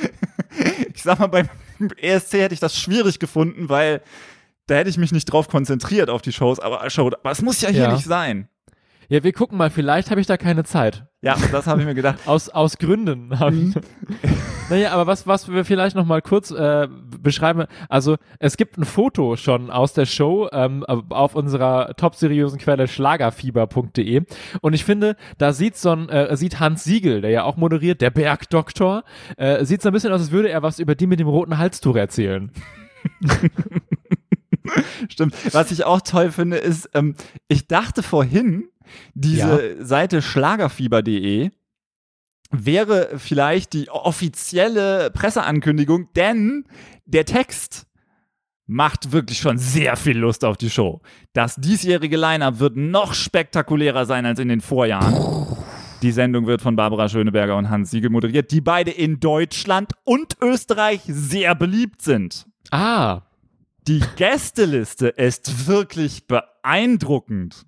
[0.93, 1.47] ich sag mal, beim
[1.97, 4.01] ESC hätte ich das schwierig gefunden, weil
[4.67, 7.61] da hätte ich mich nicht drauf konzentriert auf die Shows, aber, Show, aber es muss
[7.61, 7.93] ja hier Ja.
[7.93, 8.49] nicht sein.
[9.09, 11.05] Ja, wir gucken mal, vielleicht habe ich da keine Zeit.
[11.21, 12.19] Ja, das habe ich mir gedacht.
[12.27, 13.39] Aus, aus Gründen.
[13.39, 13.73] hab ich.
[14.69, 16.87] naja, aber was, was wir vielleicht noch mal kurz äh,
[17.19, 22.59] beschreiben, also es gibt ein Foto schon aus der Show ähm, auf unserer top seriösen
[22.59, 24.23] Quelle schlagerfieber.de
[24.61, 28.01] und ich finde, da sieht so ein, äh, sieht Hans Siegel, der ja auch moderiert,
[28.01, 29.03] der Bergdoktor,
[29.37, 31.57] äh, sieht so ein bisschen aus, als würde er was über die mit dem roten
[31.57, 32.51] Halstuch erzählen.
[35.09, 35.33] Stimmt.
[35.53, 37.15] Was ich auch toll finde, ist, ähm,
[37.47, 38.69] ich dachte vorhin,
[39.13, 41.51] diese Seite schlagerfieber.de
[42.51, 46.65] wäre vielleicht die offizielle Presseankündigung, denn
[47.05, 47.87] der Text
[48.65, 51.01] macht wirklich schon sehr viel Lust auf die Show.
[51.33, 55.15] Das diesjährige Line-Up wird noch spektakulärer sein als in den Vorjahren.
[56.01, 60.37] Die Sendung wird von Barbara Schöneberger und Hans Siegel moderiert, die beide in Deutschland und
[60.41, 62.45] Österreich sehr beliebt sind.
[62.71, 63.21] Ah,
[63.87, 67.65] Die Gästeliste ist wirklich beeindruckend.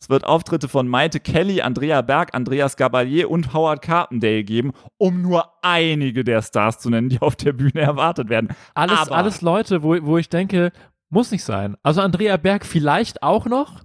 [0.00, 5.22] Es wird Auftritte von Maite Kelly, Andrea Berg, Andreas Gabalier und Howard Carpendale geben, um
[5.22, 8.50] nur einige der Stars zu nennen, die auf der Bühne erwartet werden.
[8.74, 10.72] alles, Aber alles Leute, wo, wo ich denke,
[11.10, 11.76] muss nicht sein.
[11.82, 13.82] Also Andrea Berg vielleicht auch noch.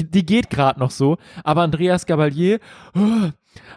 [0.00, 2.60] Die geht gerade noch so, aber Andreas Gabalier,
[2.94, 3.30] oh,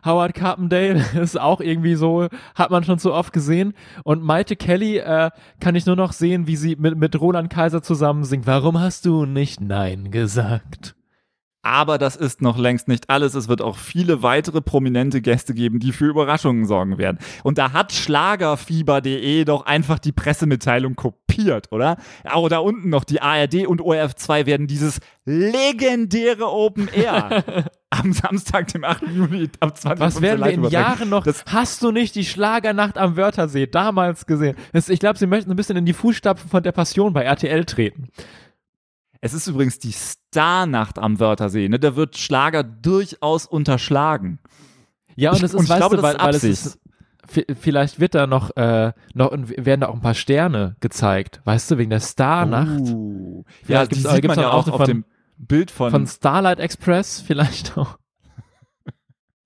[0.05, 3.73] Howard Carpendale ist auch irgendwie so, hat man schon so oft gesehen.
[4.03, 7.82] Und Maite Kelly äh, kann ich nur noch sehen, wie sie mit, mit Roland Kaiser
[7.82, 8.45] zusammen singt.
[8.45, 10.95] Warum hast du nicht Nein gesagt?
[11.61, 13.35] Aber das ist noch längst nicht alles.
[13.35, 17.19] Es wird auch viele weitere prominente Gäste geben, die für Überraschungen sorgen werden.
[17.43, 21.97] Und da hat Schlagerfieber.de doch einfach die Pressemitteilung kopiert, oder?
[22.23, 27.43] Auch da unten noch die ARD und ORF2 werden dieses legendäre Open Air
[27.89, 29.03] am Samstag, dem 8.
[29.13, 30.63] Juli ab 20 Was werden wir in.
[30.65, 31.23] Jahren noch?
[31.23, 34.55] Das- hast du nicht die Schlagernacht am Wörthersee damals gesehen?
[34.73, 37.65] Das, ich glaube, sie möchten ein bisschen in die Fußstapfen von der Passion bei RTL
[37.65, 38.07] treten.
[39.21, 41.67] Es ist übrigens die Starnacht am Wörthersee.
[41.67, 41.79] Ne?
[41.79, 44.39] Da wird Schlager durchaus unterschlagen.
[45.15, 46.79] Ja, und es ist, und weißt glaube, du, das weil, ist weil es ist,
[47.34, 51.71] vi- vielleicht wird da noch, äh, noch, werden da auch ein paar Sterne gezeigt, weißt
[51.71, 52.79] du, wegen der Starnacht.
[52.79, 53.43] Uh.
[53.67, 55.05] Ja, gibt's- die äh, sieht gibt's man ja auch auf von- dem
[55.38, 57.97] Bild von, Von von, Starlight Express vielleicht auch.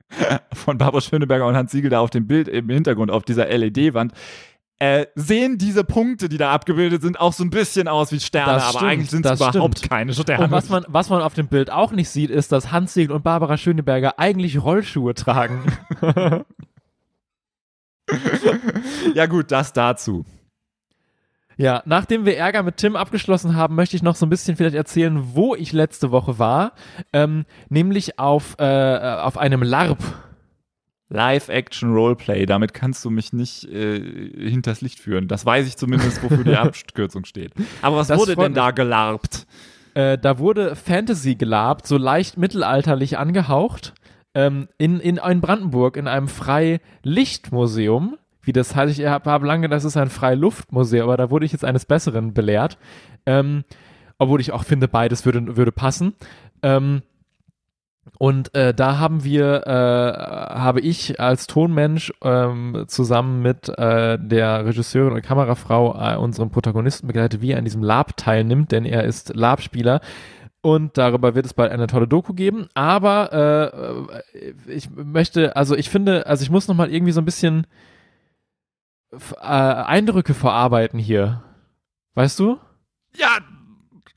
[0.65, 4.13] Barbara Schöneberger und Hans Siegel da auf dem Bild im Hintergrund auf dieser LED-Wand.
[4.79, 8.53] Äh, sehen diese Punkte, die da abgebildet sind, auch so ein bisschen aus wie Sterne,
[8.53, 9.89] Das aber stimmt, eigentlich sind es überhaupt stimmt.
[9.89, 10.45] keine Sterne.
[10.45, 13.15] Und was man, was man auf dem Bild auch nicht sieht, ist, dass Hans Siegel
[13.15, 15.61] und Barbara Schöneberger eigentlich Rollschuhe tragen.
[19.15, 20.25] ja gut, das dazu.
[21.55, 24.75] Ja, nachdem wir Ärger mit Tim abgeschlossen haben, möchte ich noch so ein bisschen vielleicht
[24.75, 26.73] erzählen, wo ich letzte Woche war.
[27.13, 29.99] Ähm, nämlich auf, äh, auf einem LARP.
[31.09, 33.99] Live-Action-Roleplay, damit kannst du mich nicht äh,
[34.49, 35.27] hinters Licht führen.
[35.27, 37.53] Das weiß ich zumindest, wofür die Abkürzung steht.
[37.81, 39.45] Aber was Das wurde denn da gelarbt?
[39.93, 43.93] Äh, da wurde Fantasy gelabt, so leicht mittelalterlich angehaucht.
[44.35, 48.17] Ähm, in, in, in Brandenburg in einem Freilichtmuseum.
[48.41, 51.51] Wie das heißt, ich habe hab lange, das ist ein Freiluftmuseum, aber da wurde ich
[51.51, 52.79] jetzt eines Besseren belehrt.
[53.25, 53.63] Ähm,
[54.17, 56.13] obwohl ich auch finde, beides würde, würde passen.
[56.63, 57.03] Ähm,
[58.17, 64.65] und äh, da haben wir, äh, habe ich als Tonmensch ähm, zusammen mit äh, der
[64.65, 69.03] Regisseurin und Kamerafrau äh, unseren Protagonisten begleitet, wie er an diesem Lab teilnimmt, denn er
[69.03, 70.01] ist Lab-Spieler.
[70.61, 72.67] Und darüber wird es bald eine tolle Doku geben.
[72.73, 73.33] Aber
[74.33, 77.67] äh, ich möchte, also ich finde, also ich muss noch mal irgendwie so ein bisschen
[79.11, 81.43] äh, Eindrücke verarbeiten hier.
[82.15, 82.59] Weißt du?
[83.15, 83.39] Ja,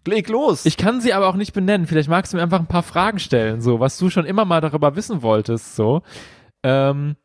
[0.06, 0.64] leg los.
[0.66, 1.86] Ich kann sie aber auch nicht benennen.
[1.86, 4.60] Vielleicht magst du mir einfach ein paar Fragen stellen, so, was du schon immer mal
[4.60, 6.02] darüber wissen wolltest, so.
[6.62, 7.16] Ähm,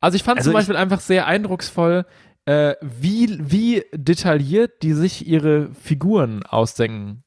[0.00, 2.06] also ich fand Also zum Beispiel einfach sehr eindrucksvoll,
[2.44, 7.24] äh, wie, wie detailliert die sich ihre Figuren ausdenken.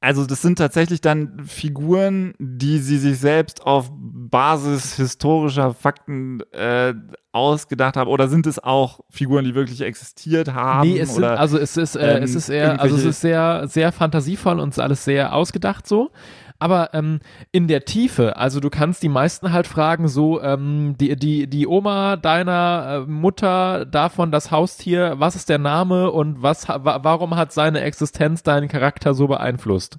[0.00, 6.94] Also das sind tatsächlich dann Figuren, die sie sich selbst auf Basis historischer Fakten äh,
[7.32, 8.08] ausgedacht haben.
[8.08, 10.88] Oder sind es auch Figuren, die wirklich existiert haben?
[10.88, 13.20] nee, es sind, oder, also es ist, äh, ähm, es ist eher, also es ist
[13.20, 16.12] sehr, sehr fantasievoll und ist alles sehr ausgedacht so.
[16.58, 17.20] Aber ähm,
[17.52, 21.66] in der Tiefe, also du kannst die meisten halt fragen, so ähm, die, die, die
[21.66, 27.36] Oma deiner äh, Mutter davon, das Haustier, was ist der Name und was, wa warum
[27.36, 29.98] hat seine Existenz deinen Charakter so beeinflusst?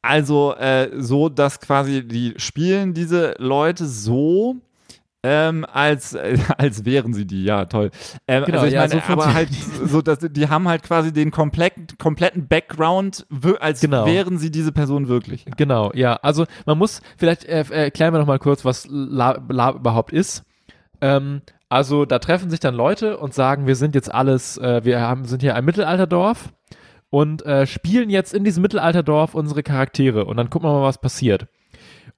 [0.00, 4.56] Also äh, so, dass quasi die spielen diese Leute so,
[5.22, 7.90] ähm, als, äh, als wären sie die, ja, toll.
[8.26, 11.12] Ähm, Genau, also ich ja, meine, so aber halt so, dass die haben halt quasi
[11.12, 13.26] den kompletten, kompletten Background,
[13.60, 14.06] als Genau.
[14.06, 15.44] wären sie diese Person wirklich.
[15.56, 16.14] Genau, ja.
[16.22, 20.12] Also man muss, vielleicht äh, äh, erklären wir noch mal kurz, was Lab, Lab überhaupt
[20.12, 20.44] ist.
[21.00, 25.00] Ähm, also da treffen sich dann Leute und sagen, wir sind jetzt alles, äh, wir
[25.00, 26.50] haben, sind hier ein Mittelalterdorf
[27.10, 31.00] und äh, spielen jetzt in diesem Mittelalterdorf unsere Charaktere und dann gucken wir mal, was
[31.00, 31.46] passiert.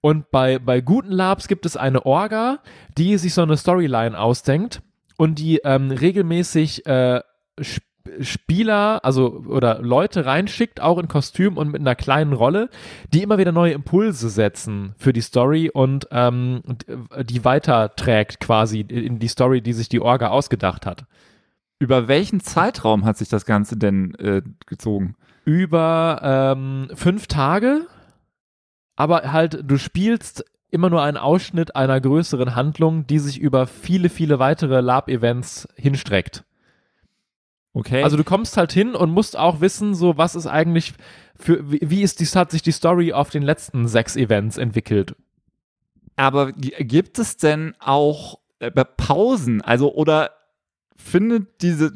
[0.00, 2.60] Und bei, bei guten Labs gibt es eine Orga,
[2.96, 4.82] die sich so eine Storyline ausdenkt
[5.16, 7.20] und die ähm, regelmäßig äh,
[7.60, 7.84] Sp
[8.20, 12.70] Spieler, also oder Leute reinschickt, auch in Kostüm und mit einer kleinen Rolle,
[13.12, 16.62] die immer wieder neue Impulse setzen für die Story und ähm,
[17.10, 21.04] äh, die weiterträgt quasi in die Story, die sich die Orga ausgedacht hat.
[21.78, 25.14] Über welchen Zeitraum hat sich das Ganze denn äh, gezogen?
[25.44, 27.86] Über ähm, fünf Tage,
[29.00, 34.10] aber halt, du spielst immer nur einen Ausschnitt einer größeren Handlung, die sich über viele,
[34.10, 36.44] viele weitere Lab-Events hinstreckt.
[37.72, 38.02] Okay.
[38.02, 40.92] Also du kommst halt hin und musst auch wissen, so was ist eigentlich
[41.34, 45.16] für, wie, ist die, hat sich die Story auf den letzten sechs Events entwickelt.
[46.16, 49.62] Aber gibt es denn auch äh, Pausen?
[49.62, 50.32] Also, oder
[50.94, 51.90] findet diese,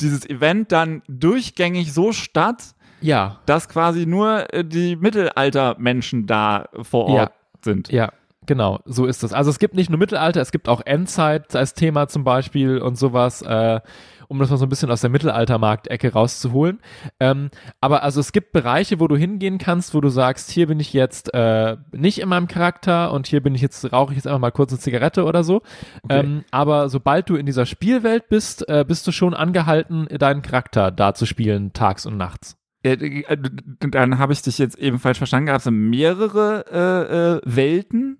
[0.00, 7.06] dieses Event dann durchgängig so statt, Ja, dass quasi nur äh, die Mittelaltermenschen da vor
[7.06, 7.30] Ort Ja.
[7.64, 7.90] sind?
[7.90, 8.12] ja,
[8.46, 9.32] genau, so ist es.
[9.32, 12.96] Also es gibt nicht nur Mittelalter, es gibt auch Endzeit als Thema zum Beispiel und
[12.96, 13.80] sowas, äh,
[14.28, 16.78] um das mal so ein bisschen aus der Mittelaltermarktecke rauszuholen.
[17.18, 20.78] Ähm, aber also es gibt Bereiche, wo du hingehen kannst, wo du sagst, hier bin
[20.78, 24.26] ich jetzt äh, nicht in meinem Charakter und hier bin ich jetzt, rauche ich jetzt
[24.28, 25.62] einfach mal kurz eine Zigarette oder so.
[26.08, 30.92] Ähm, aber sobald du in dieser Spielwelt bist, äh, bist du schon angehalten, deinen Charakter
[30.92, 32.56] da zu spielen, tags und nachts.
[32.82, 33.36] Äh,
[33.80, 35.46] Dann habe ich dich jetzt eben falsch verstanden.
[35.46, 38.18] Gab es mehrere äh, äh, Welten?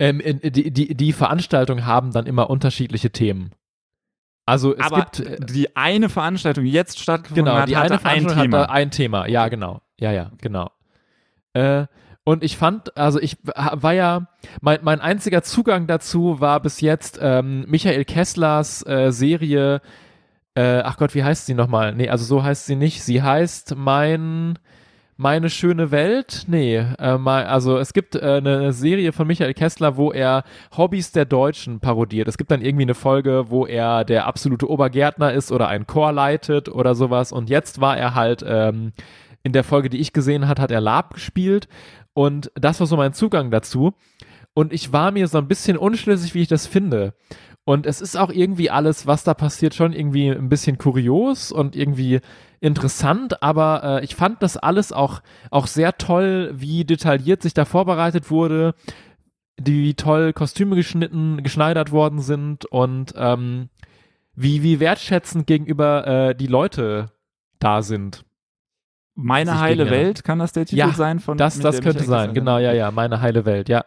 [0.00, 3.52] Ähm, die, die, die Veranstaltungen haben dann immer unterschiedliche Themen.
[4.46, 7.86] Also es Aber gibt äh, die eine Veranstaltung, die jetzt stattgefunden genau hat, die hatte
[7.86, 8.58] eine ein Veranstaltung Thema.
[8.60, 9.28] hat da ein Thema.
[9.28, 9.82] Ja, genau.
[9.98, 10.70] Ja, ja, genau.
[11.52, 11.86] Äh,
[12.24, 14.28] und ich fand, also ich war ja,
[14.60, 19.80] mein, mein einziger Zugang dazu war bis jetzt ähm, Michael Kesslers äh, Serie,
[20.58, 21.94] äh, ach Gott, wie heißt sie nochmal?
[21.94, 23.04] Nee, also so heißt sie nicht.
[23.04, 24.58] Sie heißt mein,
[25.16, 26.46] meine schöne Welt?
[26.48, 30.42] Nee, äh, mein, also es gibt äh, eine Serie von Michael Kessler, wo er
[30.76, 32.26] Hobbys der Deutschen parodiert.
[32.26, 36.10] Es gibt dann irgendwie eine Folge, wo er der absolute Obergärtner ist oder einen Chor
[36.10, 37.30] leitet oder sowas.
[37.30, 38.90] Und jetzt war er halt ähm,
[39.44, 41.68] in der Folge, die ich gesehen hat, hat er Lab gespielt.
[42.14, 43.94] Und das war so mein Zugang dazu.
[44.54, 47.14] Und ich war mir so ein bisschen unschlüssig, wie ich das finde.
[47.68, 51.76] Und es ist auch irgendwie alles, was da passiert, schon irgendwie ein bisschen kurios und
[51.76, 52.20] irgendwie
[52.60, 57.66] interessant, aber äh, ich fand das alles auch, auch sehr toll, wie detailliert sich da
[57.66, 58.74] vorbereitet wurde,
[59.60, 63.68] wie toll Kostüme geschnitten, geschneidert worden sind und ähm,
[64.34, 67.12] wie, wie wertschätzend gegenüber äh, die Leute
[67.58, 68.24] da sind.
[69.14, 71.18] Meine heile gegeneinander- Welt, kann das der Titel Ja, sein?
[71.18, 72.32] Von, Das, das könnte sein, Kessler?
[72.32, 73.84] genau, ja, ja, meine heile Welt, ja.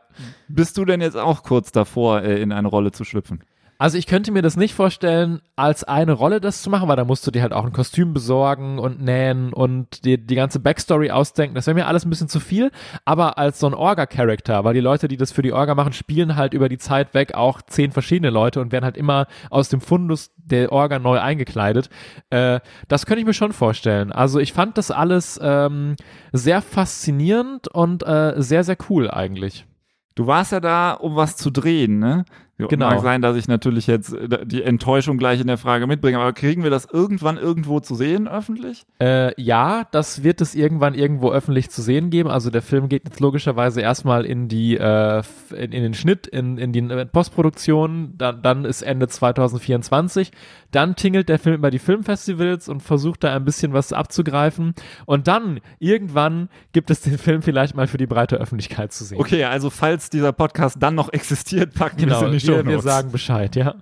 [0.48, 3.44] Bist du denn jetzt auch kurz davor, äh, in eine Rolle zu schlüpfen?
[3.82, 7.04] Also ich könnte mir das nicht vorstellen, als eine Rolle das zu machen, weil da
[7.04, 11.10] musst du dir halt auch ein Kostüm besorgen und nähen und dir die ganze Backstory
[11.10, 11.56] ausdenken.
[11.56, 12.70] Das wäre mir alles ein bisschen zu viel,
[13.06, 16.36] aber als so ein Orga-Charakter, weil die Leute, die das für die Orga machen, spielen
[16.36, 19.82] halt über die Zeit weg auch zehn verschiedene Leute und werden halt immer aus dem
[19.82, 21.90] Fundus der Orga neu eingekleidet.
[22.30, 24.12] Äh, das könnte ich mir schon vorstellen.
[24.12, 25.96] Also ich fand das alles ähm,
[26.32, 29.66] sehr faszinierend und äh, sehr, sehr cool eigentlich.
[30.14, 32.26] Du warst ja da, um was zu drehen, ne?
[32.68, 32.90] Genau.
[32.90, 36.34] Mag sein, dass ich natürlich jetzt äh, die Enttäuschung gleich in der Frage mitbringe, aber
[36.34, 38.84] kriegen wir das irgendwann irgendwo zu sehen, öffentlich?
[39.00, 42.30] Äh, ja, das wird es irgendwann irgendwo öffentlich zu sehen geben.
[42.30, 46.58] Also der Film geht jetzt logischerweise erstmal in die äh, in, in den Schnitt, in,
[46.58, 50.32] in die äh, Postproduktion, dann, dann ist Ende 2024.
[50.72, 54.74] Dann tingelt der Film über die Filmfestivals und versucht da ein bisschen was abzugreifen.
[55.06, 59.20] Und dann irgendwann gibt es den Film vielleicht mal für die breite Öffentlichkeit zu sehen.
[59.20, 62.58] Okay, also falls dieser Podcast dann noch existiert, packen wir Genau, es in die wir,
[62.58, 62.84] wir Shownotes.
[62.84, 63.76] sagen Bescheid, ja.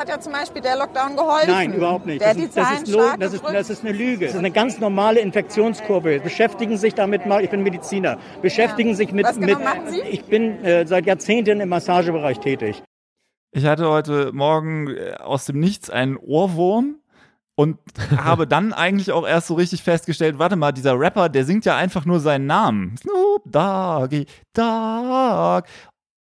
[0.00, 1.50] Hat ja zum Beispiel der Lockdown geholfen.
[1.50, 2.20] Nein, überhaupt nicht.
[2.20, 4.24] Der Das die ist, das, ist das, ist, das ist eine Lüge.
[4.26, 6.18] Das ist eine ganz normale Infektionskurve.
[6.20, 8.96] Beschäftigen sich damit mal, ich bin Mediziner, beschäftigen Ja.
[8.96, 10.00] sich mit, Was genau mit machen Sie?
[10.00, 12.82] ich bin äh, seit Jahrzehnten im Massagebereich tätig.
[13.52, 16.96] Ich hatte heute Morgen äh, aus dem Nichts einen Ohrwurm
[17.54, 17.78] und
[18.16, 21.76] habe dann eigentlich auch erst so richtig festgestellt, warte mal, dieser Rapper, der singt ja
[21.76, 22.96] einfach nur seinen Namen.
[22.96, 25.68] Snoop Doggy Dogg.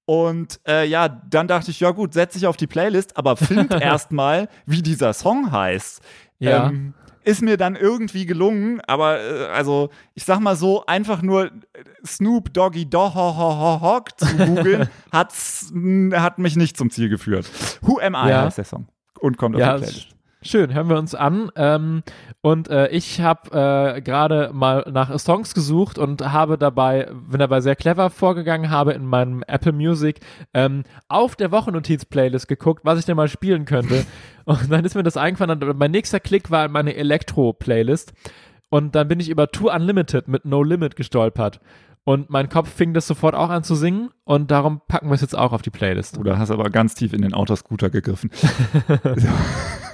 [0.07, 3.73] Und äh, ja, dann dachte ich, ja gut, setze ich auf die Playlist, aber find
[3.81, 6.01] erstmal, wie dieser Song heißt.
[6.39, 6.69] Ja.
[6.69, 11.47] Ähm, ist mir dann irgendwie gelungen, aber äh, also ich sag mal so, einfach nur
[11.47, 11.51] äh,
[12.07, 15.73] Snoop Doggy Dogg zu googeln, hat's,
[16.13, 17.51] hat mich nicht zum Ziel geführt.
[17.83, 18.43] Who Am I Ja.
[18.45, 18.87] heißt der Song
[19.19, 20.16] und kommt auf Ja, die Playlist.
[20.43, 21.51] Schön, hören wir uns an.
[21.57, 22.03] Ähm,
[22.43, 27.61] und äh, ich habe äh, gerade mal nach Songs gesucht und habe dabei, bin dabei
[27.63, 30.21] sehr clever vorgegangen, habe in meinem Apple Music
[30.53, 34.05] ähm, auf der Wochennotiz-Playlist geguckt, was ich denn mal spielen könnte.
[34.45, 38.13] und dann ist mir das eingefallen und mein nächster Klick war in meine Elektro-Playlist.
[38.69, 41.61] Und dann bin ich über Tour Unlimited mit No Limit gestolpert.
[42.05, 45.23] Und mein Kopf fing das sofort auch an zu singen und darum packen wir es
[45.23, 46.19] jetzt auch auf die Playlist.
[46.19, 48.31] Oder hast aber ganz tief in den Autoscooter gegriffen.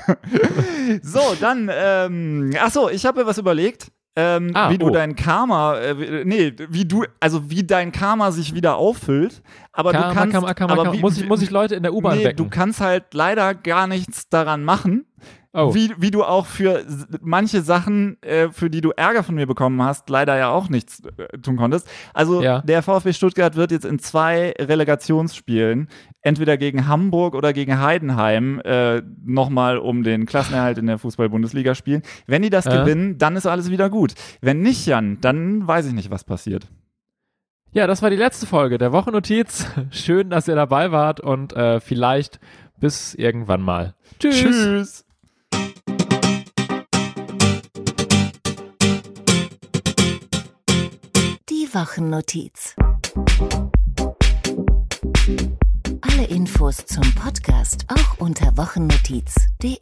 [1.03, 3.88] so, dann, ähm, ach so, ich habe mir was überlegt.
[4.14, 4.90] Ähm, Ah, wie du oh.
[4.90, 9.42] dein Karma, äh, nee, wie du, also wie dein Karma sich wieder auffüllt.
[9.72, 11.94] Aber Karma, du kannst, Karma, Karma, aber wie, Muss ich- muss ich Leute in der
[11.94, 12.37] U-Bahn nee, wecken?
[12.37, 15.07] du kannst halt leider gar nichts daran machen.
[15.55, 15.75] Oh.
[15.75, 16.83] Wie, wie du auch für
[17.21, 21.03] manche Sachen, äh, für die du Ärger von mir bekommen hast, leider ja auch nichts
[21.19, 21.87] äh, tun konntest.
[22.15, 22.62] Also Ja.
[22.62, 25.88] der VfB Stuttgart wird jetzt in zwei Relegationsspielen,
[26.23, 32.03] entweder gegen Hamburg oder gegen Heidenheim, äh, nochmal um den Klassenerhalt in der Fußball-Bundesliga spielen.
[32.27, 32.83] Wenn die das Ja.
[32.85, 34.15] gewinnen, dann ist alles wieder gut.
[34.41, 36.67] Wenn nicht, Jan, dann weiß ich nicht, was passiert.
[37.73, 39.67] Ja, das war die letzte Folge der Wochennotiz.
[39.91, 42.41] Schön, dass ihr dabei wart und äh, vielleicht
[42.81, 43.95] bis irgendwann mal.
[44.19, 44.41] Tschüss.
[44.41, 45.05] Tschüss.
[51.74, 52.74] Wochennotiz.
[56.02, 59.78] Alle Infos zum Podcast auch unter wochennotiz.de.